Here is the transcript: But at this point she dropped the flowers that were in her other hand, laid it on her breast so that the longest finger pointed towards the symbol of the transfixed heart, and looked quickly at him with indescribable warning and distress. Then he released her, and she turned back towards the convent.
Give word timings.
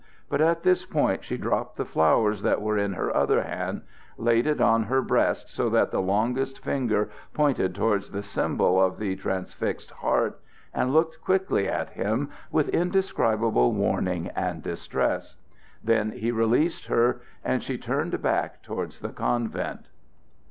But 0.29 0.41
at 0.41 0.63
this 0.63 0.83
point 0.83 1.23
she 1.23 1.37
dropped 1.37 1.77
the 1.77 1.85
flowers 1.85 2.41
that 2.41 2.59
were 2.59 2.75
in 2.75 2.93
her 2.93 3.15
other 3.15 3.43
hand, 3.43 3.83
laid 4.17 4.47
it 4.47 4.59
on 4.59 4.85
her 4.85 4.99
breast 4.99 5.47
so 5.53 5.69
that 5.69 5.91
the 5.91 6.01
longest 6.01 6.57
finger 6.63 7.11
pointed 7.35 7.75
towards 7.75 8.09
the 8.09 8.23
symbol 8.23 8.81
of 8.83 8.97
the 8.97 9.15
transfixed 9.15 9.91
heart, 9.91 10.39
and 10.73 10.91
looked 10.91 11.21
quickly 11.21 11.67
at 11.69 11.89
him 11.91 12.31
with 12.51 12.69
indescribable 12.69 13.73
warning 13.73 14.29
and 14.29 14.63
distress. 14.63 15.35
Then 15.83 16.13
he 16.13 16.31
released 16.31 16.87
her, 16.87 17.21
and 17.45 17.61
she 17.61 17.77
turned 17.77 18.19
back 18.23 18.63
towards 18.63 19.01
the 19.01 19.09
convent. 19.09 19.87